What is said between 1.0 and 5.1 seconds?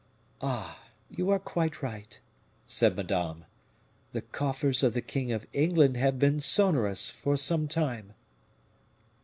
you are quite right," said Madame; "the coffers of the